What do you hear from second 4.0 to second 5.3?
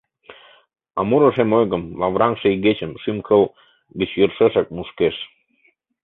йӧршешак мушкеш.